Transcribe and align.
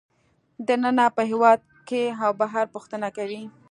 دننه 0.67 1.05
په 1.15 1.21
هېواد 1.31 1.59
کې 1.87 2.03
او 2.23 2.31
بهر 2.41 2.65
پوښتنه 2.73 3.07
کوي 3.17 3.43